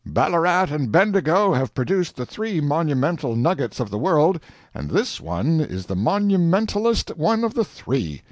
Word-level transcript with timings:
Ballarat 0.03 0.71
and 0.71 0.91
Bendigo 0.91 1.53
have 1.53 1.75
produced 1.75 2.15
the 2.15 2.25
three 2.25 2.59
monumental 2.59 3.35
nuggets 3.35 3.79
of 3.79 3.91
the 3.91 3.99
world, 3.99 4.39
and 4.73 4.89
this 4.89 5.21
one 5.21 5.59
is 5.61 5.85
the 5.85 5.95
monumentalest 5.95 7.15
one 7.15 7.43
of 7.43 7.53
the 7.53 7.63
three. 7.63 8.19